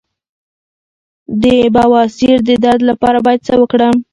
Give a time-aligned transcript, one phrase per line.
[1.41, 1.43] د
[1.75, 3.95] بواسیر د درد لپاره باید څه وکړم؟